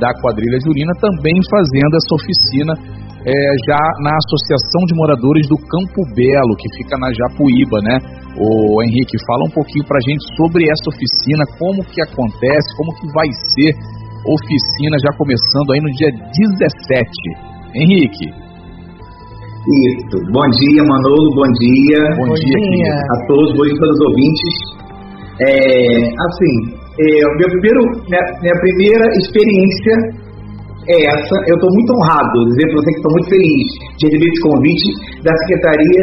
da 0.00 0.12
quadrilha 0.20 0.58
junina, 0.60 0.92
também 1.00 1.34
fazendo 1.50 1.94
essa 1.96 2.12
oficina 2.14 2.72
é, 3.26 3.34
já 3.66 3.82
na 4.06 4.14
Associação 4.22 4.82
de 4.86 4.94
Moradores 4.94 5.48
do 5.48 5.58
Campo 5.58 6.00
Belo, 6.14 6.54
que 6.54 6.68
fica 6.78 6.94
na 6.98 7.10
Japuíba, 7.10 7.82
né? 7.82 7.98
O 8.38 8.82
Henrique, 8.84 9.18
fala 9.26 9.48
um 9.48 9.54
pouquinho 9.54 9.84
pra 9.88 9.98
gente 10.06 10.22
sobre 10.36 10.68
essa 10.70 10.86
oficina, 10.86 11.42
como 11.58 11.82
que 11.90 12.00
acontece, 12.06 12.68
como 12.76 12.94
que 12.94 13.06
vai 13.10 13.26
ser 13.50 13.74
oficina 14.26 14.96
já 15.02 15.10
começando 15.18 15.72
aí 15.72 15.80
no 15.80 15.90
dia 15.90 16.10
17. 16.12 17.56
Henrique, 17.74 18.45
Isso. 19.66 20.16
Bom 20.30 20.46
dia, 20.62 20.82
Manolo. 20.86 21.26
Bom 21.34 21.50
dia 21.58 21.98
bom, 21.98 22.26
Bom 22.28 22.34
dia, 22.34 22.58
dia. 22.70 22.94
a 22.94 23.26
todos, 23.26 23.50
bom 23.56 23.64
dia 23.66 23.74
a 23.74 23.78
todos 23.82 23.98
os 23.98 24.06
ouvintes. 24.06 24.54
É, 25.42 26.06
assim, 26.06 26.54
é, 27.02 27.06
meu 27.34 27.48
primeiro, 27.50 27.82
minha, 28.06 28.22
minha 28.42 28.56
primeira 28.62 29.04
experiência 29.18 29.94
é 30.86 31.06
essa. 31.10 31.34
Eu 31.48 31.56
estou 31.56 31.70
muito 31.74 31.92
honrado, 31.98 32.46
dizer 32.46 32.66
para 32.70 32.76
você 32.78 32.90
que 32.90 32.96
estou 32.96 33.12
muito 33.12 33.28
feliz 33.28 33.66
de 33.98 34.06
receber 34.06 34.28
esse 34.30 34.42
convite 34.46 34.88
da 35.24 35.34
Secretaria 35.34 36.00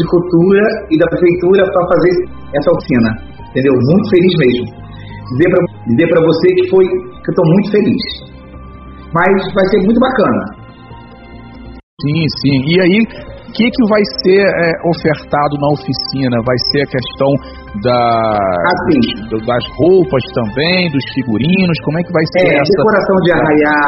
de 0.00 0.04
Cultura 0.08 0.64
e 0.90 0.96
da 0.96 1.06
Prefeitura 1.12 1.62
para 1.70 1.88
fazer 1.92 2.12
essa 2.56 2.70
oficina, 2.72 3.10
entendeu? 3.50 3.74
Muito 3.84 4.08
feliz 4.08 4.32
mesmo. 4.38 4.64
Dizer 5.36 5.50
pra, 5.50 5.60
dizer 5.92 6.08
pra 6.08 6.20
você 6.24 6.48
que 6.54 6.70
foi, 6.70 6.84
que 6.88 7.30
eu 7.30 7.34
tô 7.34 7.44
muito 7.44 7.70
feliz. 7.70 8.30
Mas 9.12 9.54
vai 9.54 9.64
ser 9.70 9.78
muito 9.84 10.00
bacana. 10.00 10.42
Sim, 12.00 12.22
sim. 12.40 12.56
E 12.64 12.74
aí, 12.80 12.98
o 13.02 13.52
que, 13.52 13.66
que 13.68 13.82
vai 13.90 14.00
ser 14.24 14.40
é, 14.40 14.70
ofertado 14.88 15.52
na 15.60 15.68
oficina? 15.74 16.36
Vai 16.46 16.56
ser 16.72 16.80
a 16.86 16.88
questão 16.96 17.30
da, 17.84 18.38
Assim. 18.72 19.28
do- 19.28 19.44
das 19.44 19.64
roupas 19.76 20.22
também, 20.34 20.88
dos 20.90 21.04
figurinos? 21.12 21.76
Como 21.84 21.98
é 21.98 22.02
que 22.02 22.12
vai 22.12 22.24
ser 22.32 22.46
É, 22.48 22.54
essa? 22.56 22.72
decoração 22.72 23.16
de 23.26 23.30
arraiá, 23.36 23.78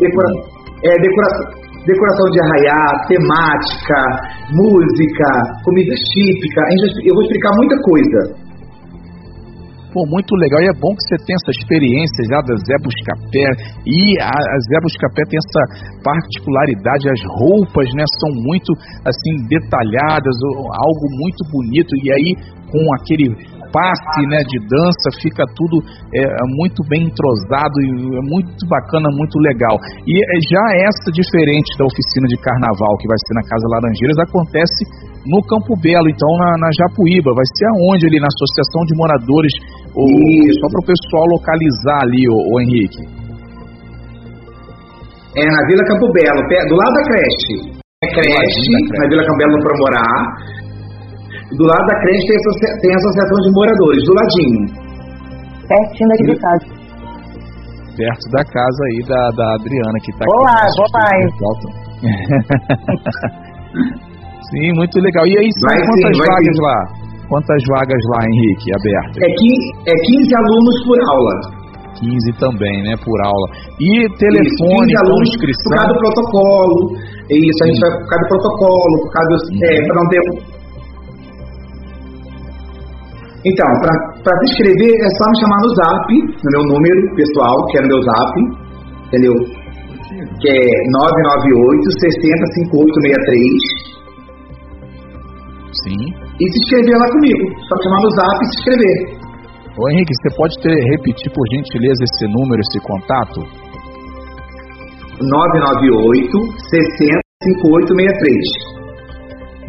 decora, 0.00 0.28
é, 0.82 0.90
decoração, 0.98 1.44
decoração 1.86 2.26
de 2.32 2.38
arraiá, 2.42 2.82
temática, 3.06 4.00
música, 4.50 5.28
comida 5.62 5.94
típica. 5.94 6.60
Eu 7.06 7.14
vou 7.14 7.22
explicar 7.22 7.52
muita 7.62 7.76
coisa. 7.86 8.41
Pô, 9.92 10.08
muito 10.08 10.32
legal. 10.40 10.60
E 10.64 10.72
é 10.72 10.76
bom 10.80 10.88
que 10.96 11.04
você 11.04 11.16
tem 11.20 11.36
essa 11.36 11.52
experiência 11.52 12.20
já 12.24 12.40
da 12.40 12.56
Zé 12.56 12.76
Buscapé. 12.80 13.48
E 13.84 14.16
a, 14.24 14.32
a 14.32 14.58
Zé 14.72 14.78
Buscapé 14.80 15.22
tem 15.28 15.36
essa 15.36 15.62
particularidade, 16.00 17.12
as 17.12 17.22
roupas, 17.36 17.86
né, 17.92 18.04
são 18.16 18.30
muito 18.40 18.72
assim 19.04 19.44
detalhadas, 19.52 20.36
algo 20.72 21.06
muito 21.20 21.44
bonito. 21.52 21.92
E 22.00 22.06
aí 22.08 22.30
com 22.72 22.80
aquele 22.96 23.28
passe, 23.72 24.20
né, 24.28 24.40
de 24.44 24.58
dança, 24.68 25.08
fica 25.20 25.44
tudo 25.56 25.80
é, 26.12 26.24
muito 26.56 26.84
bem 26.88 27.08
entrosado 27.08 27.76
e 27.80 28.16
é 28.16 28.22
muito 28.24 28.64
bacana, 28.68 29.08
muito 29.12 29.36
legal. 29.40 29.76
E 30.04 30.12
é, 30.12 30.36
já 30.48 30.64
essa 30.88 31.08
diferente 31.12 31.72
da 31.80 31.84
oficina 31.84 32.28
de 32.28 32.36
carnaval 32.40 32.96
que 33.00 33.08
vai 33.08 33.16
ser 33.28 33.34
na 33.36 33.44
Casa 33.48 33.66
Laranjeiras 33.72 34.18
acontece 34.24 35.12
no 35.24 35.40
Campo 35.46 35.72
Belo, 35.80 36.08
então 36.10 36.28
na, 36.36 36.50
na 36.58 36.70
Japuíba. 36.76 37.32
Vai 37.32 37.48
ser 37.56 37.66
aonde 37.76 38.06
ali 38.06 38.18
na 38.20 38.28
Associação 38.28 38.82
de 38.84 38.94
Moradores, 38.96 39.54
o, 39.94 40.04
Isso. 40.08 40.60
só 40.60 40.66
para 40.72 40.80
o 40.80 40.86
pessoal 40.88 41.26
localizar 41.36 42.00
ali, 42.02 42.24
o, 42.28 42.60
Henrique. 42.60 43.02
É 45.36 45.44
na 45.44 45.66
Vila 45.66 45.84
Campo 45.88 46.12
Belo, 46.12 46.42
do 46.68 46.76
lado 46.76 46.92
da 46.92 47.02
creche. 47.08 47.56
É 48.04 48.06
creche, 48.12 48.76
na 48.98 49.08
Vila 49.08 49.24
Campo 49.24 49.38
Belo 49.38 49.58
para 49.60 49.78
morar. 49.80 50.18
Do 51.56 51.64
lado 51.64 51.86
da 51.86 52.00
creche 52.00 52.26
tem 52.26 52.36
tem 52.80 52.92
a 52.92 52.96
Associação 52.96 53.38
de 53.40 53.50
Moradores, 53.52 54.04
do 54.04 54.14
ladinho. 54.14 54.66
Pertinho 55.68 56.08
daqui 56.08 56.24
de 56.24 56.36
casa. 56.40 56.66
Perto 57.96 58.30
da 58.32 58.44
casa 58.44 58.84
aí 58.88 59.02
da, 59.06 59.30
da 59.36 59.54
Adriana, 59.54 59.98
que 60.02 60.10
está 60.10 60.24
aqui. 60.24 60.32
Vou 60.32 60.40
no 60.40 60.46
lá, 60.48 60.64
nosso 60.64 60.76
vou 60.80 60.88
lá, 60.96 61.06
hein? 61.12 61.28
virtual. 61.28 61.54
Sim, 64.52 64.68
muito 64.74 65.00
legal. 65.00 65.24
E 65.26 65.38
aí, 65.38 65.48
são 65.52 65.68
Vai 65.68 65.78
sim, 65.78 65.86
quantas 65.86 66.18
vagas 66.28 66.56
sim. 66.56 66.62
lá? 66.62 67.01
Quantas 67.32 67.62
vagas 67.72 68.02
lá, 68.12 68.20
Henrique, 68.28 68.68
abertas? 68.76 69.16
É, 69.24 69.28
qui- 69.40 69.72
é 69.88 69.94
15 70.04 70.34
alunos 70.36 70.76
por 70.84 70.98
aula. 71.08 71.34
15 71.96 72.28
também, 72.36 72.76
né, 72.84 72.92
por 73.00 73.16
aula. 73.24 73.46
E 73.80 74.04
Isso, 74.04 74.16
telefone, 74.20 74.84
15 74.84 74.92
então, 74.92 75.00
alunos 75.06 75.30
por 75.32 75.48
inscrição. 75.48 75.72
causa 75.72 75.92
do 75.92 76.00
protocolo. 76.04 76.76
Isso, 77.32 77.60
a 77.62 77.66
gente 77.72 77.80
vai 77.80 77.92
por 77.96 78.06
causa 78.12 78.22
do 78.22 78.28
protocolo, 78.28 78.94
por 79.00 79.10
causa 79.16 79.28
do. 79.32 79.36
Uhum. 79.48 79.64
É, 79.64 79.72
para 79.86 79.96
não 79.96 80.06
ter. 80.12 80.22
Então, 83.44 83.66
para 84.22 84.34
se 84.38 84.44
inscrever 84.52 84.92
é 84.92 85.08
só 85.18 85.24
me 85.32 85.36
chamar 85.40 85.60
no 85.64 85.70
zap, 85.74 86.06
no 86.12 86.48
meu 86.52 86.64
número 86.68 87.00
pessoal, 87.16 87.56
que 87.66 87.78
é 87.78 87.80
no 87.82 87.88
meu 87.88 88.02
zap, 88.02 88.32
entendeu? 89.08 89.34
Que 90.38 90.48
é 90.52 90.60
998 90.92 91.90
60 91.98 92.44
5863 92.54 93.92
Sim. 95.82 96.21
E 96.40 96.44
se 96.50 96.58
inscrever 96.62 96.96
lá 96.96 97.08
comigo. 97.12 97.44
Só 97.68 97.74
chamar 97.82 98.00
no 98.02 98.10
zap 98.16 98.38
e 98.40 98.46
se 98.46 98.54
inscrever. 98.58 98.98
Ô 99.72 99.88
Henrique, 99.88 100.12
você 100.20 100.36
pode 100.36 100.54
ter, 100.60 100.76
repetir 100.96 101.32
por 101.32 101.44
gentileza 101.48 102.04
esse 102.04 102.26
número, 102.28 102.60
esse 102.60 102.78
contato? 102.84 103.40
998 105.20 106.36
60 106.68 107.22
5863. 107.42 108.72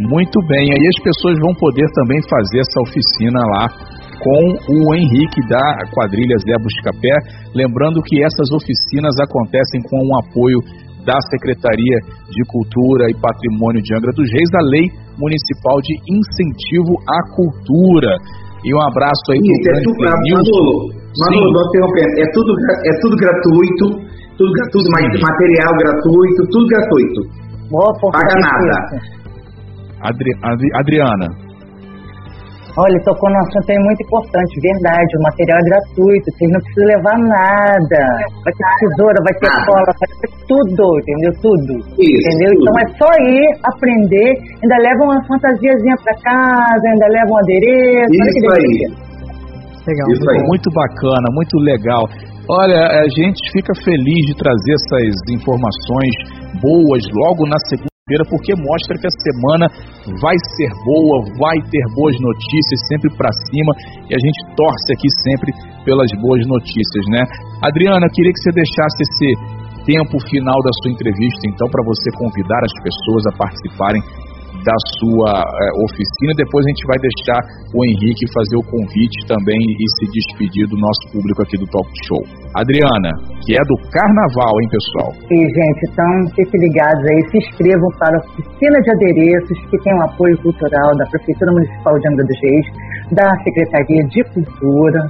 Muito 0.10 0.40
bem, 0.48 0.74
aí 0.74 0.88
as 0.90 1.04
pessoas 1.04 1.40
vão 1.40 1.54
poder 1.56 1.86
também 1.94 2.20
fazer 2.28 2.60
essa 2.60 2.82
oficina 2.82 3.40
lá 3.40 3.70
com 4.20 4.42
o 4.74 4.96
Henrique 4.96 5.42
da 5.48 5.86
quadrilha 5.94 6.38
Zé 6.38 6.56
Buscapé. 6.62 7.14
Lembrando 7.54 8.02
que 8.02 8.24
essas 8.24 8.50
oficinas 8.52 9.14
acontecem 9.22 9.82
com 9.84 9.98
o 10.02 10.18
apoio 10.18 10.60
da 11.06 11.20
Secretaria 11.32 11.98
de 12.32 12.42
Cultura 12.48 13.12
e 13.12 13.16
Patrimônio 13.20 13.82
de 13.84 13.92
Angra 13.96 14.12
dos 14.16 14.28
Reis, 14.32 14.50
da 14.52 14.62
Lei 14.72 14.88
Municipal 15.20 15.78
de 15.84 15.94
Incentivo 16.10 16.96
à 17.06 17.20
Cultura. 17.36 18.12
E 18.64 18.72
um 18.74 18.82
abraço 18.82 19.28
aí 19.36 19.40
Isso, 19.44 19.52
é 19.52 19.64
grande 19.68 19.84
tudo. 19.84 20.00
Manolo, 20.08 20.76
Manolo, 21.20 21.60
interrompendo, 21.68 22.14
é 22.16 22.26
tudo, 22.32 22.50
é 22.88 22.94
tudo 23.04 23.16
gratuito, 23.20 23.86
tudo, 24.40 24.52
gra- 24.56 24.70
tudo 24.72 24.88
mais 24.96 25.06
Sim. 25.12 25.22
material 25.22 25.72
gratuito, 25.78 26.40
tudo 26.50 26.66
gratuito. 26.72 27.20
Paga 28.12 28.36
nada. 28.40 28.76
Adri- 30.02 30.40
Adri- 30.44 30.74
Adriana, 30.76 31.28
Olha, 32.74 32.98
tocou 33.06 33.30
num 33.30 33.38
assunto 33.38 33.70
aí 33.70 33.78
muito 33.86 34.02
importante, 34.02 34.54
verdade. 34.66 35.12
O 35.14 35.22
material 35.30 35.58
é 35.62 35.66
gratuito, 35.70 36.26
vocês 36.26 36.50
não 36.50 36.62
precisam 36.66 36.90
levar 36.90 37.18
nada. 37.30 38.02
Vai 38.42 38.54
ter 38.58 38.66
tesoura, 38.82 39.18
vai 39.22 39.34
ter 39.38 39.46
Nada. 39.54 39.66
cola, 39.70 39.90
vai 39.94 40.10
ter 40.10 40.32
tudo, 40.50 40.84
entendeu? 40.98 41.32
Tudo. 41.38 41.74
Isso, 42.02 42.26
Entendeu? 42.34 42.52
tudo. 42.58 42.66
Então 42.66 42.76
é 42.82 42.86
só 42.98 43.10
ir 43.30 43.46
aprender, 43.70 44.30
ainda 44.58 44.78
leva 44.90 45.02
uma 45.06 45.20
fantasiazinha 45.30 45.96
pra 46.02 46.14
casa, 46.26 46.86
ainda 46.90 47.08
leva 47.14 47.30
um 47.30 47.40
adereço. 47.46 48.10
olha 48.10 48.32
que 48.34 48.42
Isso 48.42 48.52
aí. 48.58 48.74
Legal. 49.86 50.08
Isso 50.16 50.28
aí. 50.34 50.40
Muito 50.50 50.70
bacana, 50.74 51.28
muito 51.38 51.56
legal. 51.62 52.04
Olha, 52.50 52.82
a 53.00 53.08
gente 53.08 53.40
fica 53.54 53.72
feliz 53.86 54.22
de 54.28 54.34
trazer 54.36 54.74
essas 54.82 55.14
informações 55.30 56.14
boas 56.60 57.04
logo 57.14 57.46
na 57.48 57.56
segunda-feira, 57.70 57.93
porque 58.28 58.52
mostra 58.60 59.00
que 59.00 59.08
a 59.08 59.16
semana 59.24 59.66
vai 60.20 60.36
ser 60.60 60.68
boa, 60.84 61.24
vai 61.40 61.56
ter 61.72 61.84
boas 61.96 62.12
notícias 62.20 62.80
sempre 62.92 63.08
para 63.16 63.32
cima 63.48 63.72
e 64.04 64.12
a 64.12 64.20
gente 64.20 64.40
torce 64.60 64.92
aqui 64.92 65.08
sempre 65.24 65.56
pelas 65.88 66.12
boas 66.20 66.44
notícias, 66.44 67.04
né? 67.08 67.24
Adriana, 67.64 68.04
queria 68.12 68.34
que 68.36 68.44
você 68.44 68.52
deixasse 68.52 69.00
esse 69.08 69.30
tempo 69.88 70.20
final 70.28 70.60
da 70.60 70.72
sua 70.84 70.92
entrevista, 70.92 71.48
então, 71.48 71.68
para 71.72 71.80
você 71.88 72.12
convidar 72.20 72.60
as 72.60 72.76
pessoas 72.84 73.24
a 73.32 73.38
participarem 73.40 74.02
da 74.62 74.78
sua 75.02 75.32
eh, 75.42 75.72
oficina. 75.82 76.32
Depois 76.38 76.62
a 76.66 76.70
gente 76.70 76.84
vai 76.86 77.00
deixar 77.02 77.40
o 77.74 77.80
Henrique 77.84 78.24
fazer 78.30 78.58
o 78.62 78.66
convite 78.70 79.18
também 79.26 79.58
e 79.58 79.86
se 79.98 80.06
despedir 80.14 80.70
do 80.70 80.78
nosso 80.78 81.04
público 81.12 81.42
aqui 81.42 81.58
do 81.58 81.66
Talk 81.74 81.90
Show. 82.06 82.22
Adriana, 82.56 83.12
que 83.44 83.58
é 83.58 83.62
do 83.66 83.76
Carnaval, 83.90 84.54
hein, 84.62 84.70
pessoal? 84.70 85.10
E, 85.34 85.38
gente, 85.42 85.82
então 85.90 86.10
fiquem 86.38 86.60
ligados 86.70 87.02
aí, 87.10 87.20
se 87.34 87.38
inscrevam 87.50 87.90
para 87.98 88.14
a 88.14 88.22
oficina 88.22 88.78
de 88.86 88.90
adereços, 88.94 89.58
que 89.74 89.78
tem 89.82 89.94
o 89.98 90.02
apoio 90.06 90.38
cultural 90.46 90.90
da 91.02 91.06
Prefeitura 91.10 91.52
Municipal 91.52 91.94
de 92.00 92.06
Angra 92.14 92.24
dos 92.30 92.40
Reis, 92.46 92.66
da 93.18 93.28
Secretaria 93.44 94.04
de 94.14 94.22
Cultura. 94.38 95.02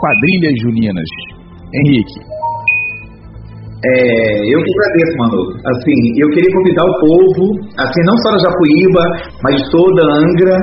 quadrilhas 0.00 0.54
juninas. 0.60 1.08
Henrique. 1.74 2.30
É, 3.80 4.52
eu 4.52 4.60
que 4.60 4.70
agradeço, 4.76 5.16
Manolo. 5.16 5.56
Assim, 5.64 5.96
eu 6.20 6.28
queria 6.30 6.52
convidar 6.52 6.84
o 6.84 6.94
povo, 7.00 7.44
assim, 7.80 8.02
não 8.04 8.16
só 8.18 8.32
da 8.32 8.38
Japuíba, 8.44 9.04
mas 9.42 9.56
de 9.56 9.70
toda 9.70 10.04
a 10.04 10.16
Angra, 10.20 10.56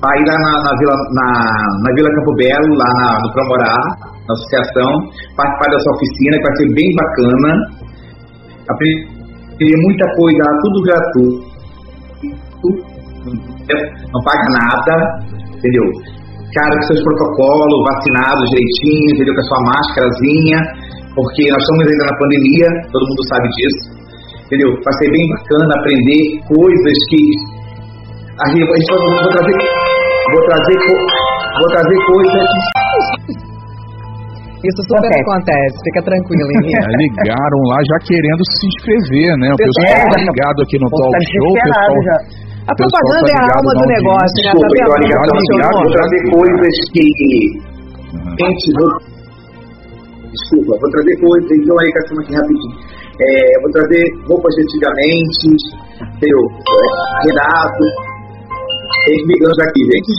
para 0.00 0.16
ir 0.16 0.24
lá 0.24 0.36
na, 0.38 0.52
na 0.64 0.72
Vila, 0.78 0.96
na, 1.12 1.28
na 1.84 1.90
Vila 1.94 2.08
Campo 2.08 2.34
Belo, 2.36 2.70
lá 2.72 2.88
na, 2.96 3.18
no 3.20 3.32
Promorá, 3.32 3.76
na 4.24 4.32
associação, 4.32 4.92
participar 5.36 5.68
dessa 5.72 5.90
oficina, 5.92 6.36
que 6.38 6.46
vai 6.48 6.56
ser 6.56 6.68
bem 6.72 6.90
bacana. 6.96 7.50
Aprender 9.58 9.78
muita 9.82 10.06
coisa, 10.14 10.38
tudo 10.62 10.78
gratuito. 10.86 11.50
Não 14.14 14.20
paga 14.22 14.46
nada, 14.54 14.94
entendeu? 15.58 15.82
Cara, 16.54 16.70
com 16.76 16.82
seus 16.82 17.02
protocolos, 17.02 17.84
vacinados 17.84 18.48
direitinho, 18.50 19.14
entendeu? 19.14 19.34
Com 19.34 19.40
a 19.40 19.44
sua 19.44 19.60
máscarazinha 19.66 20.58
porque 21.18 21.50
nós 21.50 21.58
estamos 21.58 21.82
ainda 21.82 22.04
na 22.06 22.16
pandemia, 22.22 22.68
todo 22.94 23.02
mundo 23.02 23.22
sabe 23.26 23.48
disso, 23.58 23.82
entendeu? 24.46 24.70
Vai 24.70 24.94
ser 25.02 25.10
bem 25.10 25.26
bacana 25.34 25.74
aprender 25.74 26.22
coisas 26.46 26.96
que 27.10 27.22
a 28.38 28.46
gente, 28.54 28.70
vai, 28.70 28.78
trazer, 29.34 29.58
vou 30.30 30.42
trazer, 30.46 30.78
vou 31.58 31.68
trazer 31.74 31.98
coisas 32.06 32.46
isso 34.58 34.80
super 34.90 35.06
acontece, 35.06 35.22
acontece 35.22 35.74
fica 35.86 36.00
tranquilo, 36.02 36.48
Henrique. 36.58 36.78
É, 36.88 36.94
ligaram 36.98 37.60
lá 37.70 37.78
já 37.78 37.98
querendo 38.06 38.42
se 38.42 38.64
inscrever, 38.66 39.30
né? 39.38 39.48
O 39.54 39.58
pessoal 39.58 39.94
é, 39.94 40.10
tá 40.10 40.18
ligado 40.18 40.58
aqui 40.62 40.76
no 40.78 40.88
Talk 40.90 41.12
tá 41.14 41.22
Show, 41.30 41.52
pessoal. 41.54 41.98
Já. 42.02 42.16
A 42.68 42.74
propaganda 42.74 43.24
tá 43.24 43.32
é 43.32 43.38
a 43.38 43.46
alma 43.54 43.72
do 43.72 43.86
negócio, 43.86 44.38
né? 44.42 44.50
Desculpa, 44.50 44.68
tá 44.68 44.84
vendo? 44.84 45.04
Ligado, 45.06 45.30
ligado, 45.38 45.76
vou 45.78 45.92
trazer 45.94 46.20
coisas 46.28 46.74
que. 46.92 47.04
Uhum. 48.08 48.34
Gente, 48.34 48.66
vou... 48.74 48.90
Desculpa, 50.28 50.72
vou 50.80 50.90
trazer 50.90 51.14
coisas, 51.22 51.48
então 51.54 51.76
aí, 51.80 51.88
Cassima, 51.92 52.20
aqui 52.22 52.34
rapidinho. 52.34 52.76
É, 53.18 53.60
vou 53.62 53.70
trazer 53.72 54.04
roupas 54.28 54.52
de 54.54 54.62
antigamente, 54.62 55.44
entendeu? 56.02 56.42
Renato, 57.24 57.84
Henrique 58.88 59.44
aqui, 59.62 59.82
gente. 59.88 60.10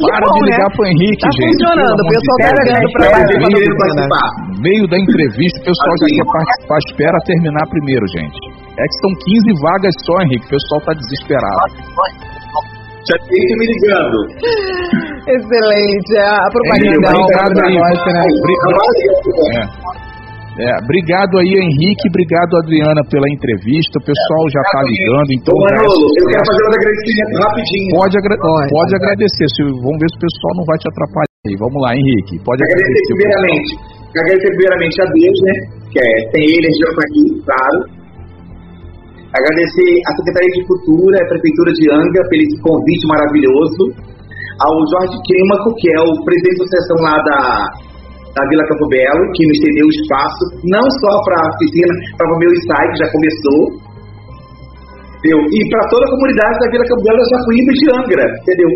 Para 0.00 0.26
bom, 0.26 0.34
de 0.34 0.50
ligar 0.50 0.68
né? 0.68 0.74
pro 0.76 0.84
Henrique, 0.86 1.20
tá 1.20 1.30
gente. 1.30 1.56
Tá 1.56 1.72
funcionando, 1.72 2.00
o 2.00 2.08
pessoal 2.10 2.36
tá 2.40 2.50
ligando 2.60 2.88
pra 2.92 3.04
participar. 3.10 4.28
Meio 4.60 4.84
da 4.88 4.98
entrevista, 5.00 5.56
o 5.60 5.64
pessoal 5.64 5.94
já 6.00 6.08
quer 6.10 6.26
participar. 6.30 6.78
Espera 6.86 7.18
terminar 7.24 7.64
primeiro, 7.70 8.04
gente. 8.12 8.38
É 8.76 8.84
que 8.84 8.96
são 9.00 9.12
15 9.16 9.62
vagas 9.62 9.94
só, 10.04 10.14
Henrique. 10.22 10.46
O 10.46 10.52
pessoal 10.52 10.80
tá 10.84 10.92
desesperado. 10.94 11.74
Já 13.08 13.16
tem 13.24 13.46
me 13.56 13.66
ligando. 13.66 14.18
Excelente. 15.26 16.12
A 16.20 16.48
propaganda 16.52 16.92
é 16.92 17.16
obrigado 17.16 17.56
aí. 17.64 17.74
Né? 17.74 17.80
É. 17.80 18.20
É, 18.20 18.28
obrigado 18.40 20.09
aí, 21.38 21.52
Henrique, 21.56 22.04
obrigado, 22.10 22.52
Adriana, 22.60 23.00
pela 23.08 23.28
entrevista. 23.30 23.96
O 23.96 24.04
pessoal 24.04 24.42
já 24.50 24.60
está 24.60 24.80
ligando, 24.82 25.30
então. 25.32 25.54
Ô, 25.56 25.62
Manolo, 25.64 26.06
eu 26.10 26.26
quero 26.28 26.44
fazer 26.44 26.64
um 26.64 26.74
agradecimento 26.76 27.34
rapidinho. 27.40 27.90
Pode, 27.96 28.14
agra 28.18 28.36
pode, 28.36 28.68
pode 28.68 28.92
agradecer. 28.96 29.46
Se, 29.56 29.60
vamos 29.62 29.98
ver 30.00 30.08
se 30.10 30.16
o 30.18 30.22
pessoal 30.26 30.52
não 30.58 30.64
vai 30.68 30.78
te 30.80 30.86
atrapalhar 30.90 31.38
aí. 31.48 31.54
Vamos 31.56 31.78
lá, 31.80 31.90
Henrique. 31.96 32.34
Pode 32.44 32.60
agradecer. 32.60 32.92
Agradecer 32.92 33.14
primeiramente. 33.14 33.70
Agradecer 34.10 34.50
primeiramente 34.50 34.96
a 35.00 35.06
Deus, 35.06 35.38
né? 35.46 35.54
Que 35.90 35.98
é, 36.02 36.10
tem 36.34 36.44
ele, 36.50 36.66
a 36.66 36.72
gente 36.74 36.84
aqui, 37.00 37.24
claro. 37.46 37.78
Agradecer 39.30 39.90
à 40.04 40.10
Secretaria 40.18 40.52
de 40.58 40.62
Cultura, 40.66 41.14
a 41.22 41.28
Prefeitura 41.30 41.70
de 41.70 41.84
Anga, 41.94 42.20
pelo 42.26 42.42
esse 42.42 42.58
convite 42.60 43.04
maravilhoso. 43.06 43.82
Ao 44.60 44.74
Jorge 44.92 45.16
Clímaco, 45.24 45.72
que 45.78 45.88
é 45.88 46.00
o 46.02 46.10
presidente 46.26 46.58
da 46.58 46.64
associação 46.66 46.98
lá 47.00 47.16
da 47.22 47.40
da 48.34 48.42
Vila 48.46 48.64
Campo 48.70 48.86
Belo, 48.88 49.22
que 49.34 49.42
me 49.46 49.56
cedeu 49.58 49.86
o 49.86 49.94
espaço, 50.02 50.44
não 50.70 50.84
só 51.02 51.12
para 51.26 51.36
a 51.38 51.46
oficina, 51.50 51.92
para 52.16 52.28
o 52.30 52.38
meu 52.38 52.50
ensaio, 52.50 52.90
que 52.94 52.98
já 53.02 53.08
começou, 53.10 53.60
entendeu? 55.18 55.40
e 55.50 55.58
para 55.70 55.82
toda 55.90 56.04
a 56.06 56.10
comunidade 56.14 56.54
da 56.62 56.66
Vila 56.70 56.84
Campo 56.86 57.02
Belo, 57.02 57.18
da 57.18 57.28
Jacuíba 57.34 57.70
e 57.70 57.78
de 57.78 57.86
Angra, 57.90 58.26
entendeu? 58.40 58.70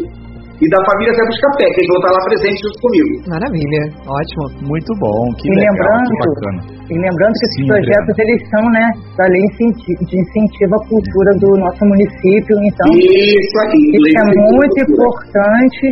E 0.54 0.70
da 0.70 0.78
família 0.86 1.12
Zé 1.12 1.22
Buscapé, 1.26 1.66
que 1.66 1.78
eles 1.82 1.90
vão 1.90 1.98
estar 1.98 2.12
lá 2.14 2.20
presentes 2.30 2.60
junto 2.62 2.78
comigo. 2.78 3.10
Maravilha, 3.26 3.82
ótimo. 4.06 4.44
Muito 4.70 4.90
bom, 5.02 5.18
que 5.34 5.50
e 5.50 5.54
legal, 5.58 5.74
lembrando, 5.74 6.06
que 6.06 6.16
bacana. 6.24 6.60
E 6.84 6.94
lembrando 6.94 7.34
que 7.34 7.44
esses 7.50 7.62
projetos, 7.66 8.14
eles 8.22 8.40
são, 8.54 8.64
né, 8.70 8.86
da 9.18 9.26
lei 9.26 9.42
de 9.42 10.14
incentivo 10.14 10.74
à 10.78 10.80
cultura 10.86 11.30
do 11.42 11.50
nosso 11.58 11.82
município, 11.84 12.54
então... 12.70 12.86
Isso 12.94 13.56
aqui. 13.66 13.82
Isso 13.98 14.14
é 14.14 14.26
muito 14.46 14.78
importante, 14.78 15.84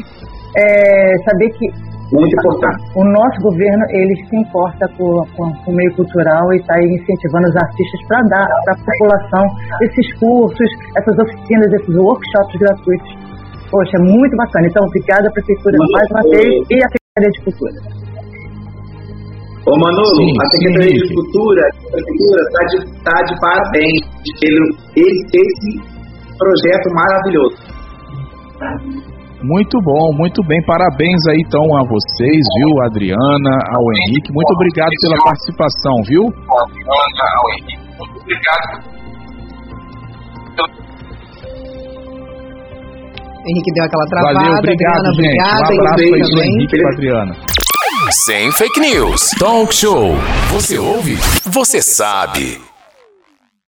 é, 0.54 1.10
saber 1.26 1.50
que 1.58 1.91
muito 2.12 2.34
importante. 2.36 2.80
O 2.94 3.04
nosso 3.04 3.40
governo, 3.40 3.84
ele 3.90 4.14
se 4.28 4.36
importa 4.36 4.86
com, 4.96 5.24
com, 5.34 5.52
com 5.64 5.70
o 5.72 5.74
meio 5.74 5.92
cultural 5.96 6.52
e 6.52 6.56
está 6.56 6.76
incentivando 6.80 7.48
os 7.48 7.56
artistas 7.56 8.00
para 8.08 8.20
dar 8.28 8.46
para 8.64 8.74
a 8.74 8.84
população 8.84 9.44
esses 9.80 10.06
cursos, 10.20 10.68
essas 10.96 11.16
oficinas, 11.18 11.72
esses 11.72 11.96
workshops 11.96 12.56
gratuitos. 12.60 13.10
Poxa, 13.70 13.96
é 13.96 14.02
muito 14.04 14.36
bacana. 14.36 14.66
Então, 14.68 14.84
obrigada, 14.84 15.30
Prefeitura, 15.32 15.76
Mas, 15.78 15.88
mais 15.90 16.08
uma 16.12 16.22
vez, 16.28 16.52
e 16.68 16.76
a 16.76 16.88
Secretaria 16.92 17.32
de 17.32 17.40
Cultura. 17.40 17.72
Ô 19.64 19.78
Manolo, 19.78 20.16
sim, 20.16 20.32
a 20.36 20.46
Secretaria 20.52 20.92
sim, 20.92 21.06
de 21.06 21.14
Cultura, 21.14 21.62
a 21.62 21.72
Prefeitura, 21.88 22.40
está 22.44 22.62
de, 22.68 22.76
tá 23.04 23.16
de 23.24 23.34
parabéns 23.40 24.00
pelo 24.40 24.68
esse, 24.96 25.24
esse 25.32 25.70
projeto 26.36 26.88
maravilhoso. 26.92 27.56
Muito 29.42 29.78
bom, 29.82 30.14
muito 30.16 30.42
bem. 30.46 30.58
Parabéns 30.64 31.20
aí 31.28 31.42
então 31.44 31.62
a 31.76 31.82
vocês, 31.88 32.42
viu, 32.58 32.70
Adriana, 32.86 33.52
ao 33.74 33.82
Henrique. 33.98 34.32
Muito 34.32 34.52
obrigado 34.54 34.90
pela 35.02 35.18
participação, 35.24 35.94
viu? 36.06 36.22
Adriana, 36.26 37.24
ao 37.36 37.46
Henrique. 37.58 37.78
Muito 37.98 38.20
obrigado. 38.20 38.92
Henrique 43.44 43.72
deu 43.74 43.84
aquela 43.84 44.06
travada. 44.06 44.38
Valeu, 44.38 44.58
obrigado, 44.58 45.06
Adriana, 45.06 45.14
gente. 45.14 45.26
Obrigada, 45.26 45.74
um 45.74 45.80
abraço 45.80 46.02
aí 46.02 46.20
pro 46.30 46.42
Henrique 46.42 46.76
e 46.76 46.86
Adriana. 46.86 47.36
Sem 48.10 48.52
fake 48.52 48.80
news. 48.80 49.30
Talk 49.38 49.74
show. 49.74 50.14
Você 50.52 50.78
ouve? 50.78 51.16
Você 51.44 51.82
sabe. 51.82 52.71